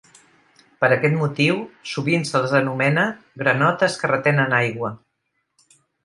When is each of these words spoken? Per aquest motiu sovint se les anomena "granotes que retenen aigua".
Per 0.83 0.87
aquest 0.93 1.17
motiu 1.17 1.59
sovint 1.91 2.25
se 2.29 2.41
les 2.45 2.55
anomena 2.59 3.03
"granotes 3.41 3.99
que 4.01 4.09
retenen 4.13 4.57
aigua". 4.61 4.91